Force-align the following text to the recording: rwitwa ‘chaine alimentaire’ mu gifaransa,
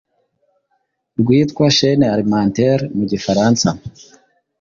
rwitwa 1.19 1.65
‘chaine 1.77 2.05
alimentaire’ 2.13 2.85
mu 2.95 3.03
gifaransa, 3.11 3.67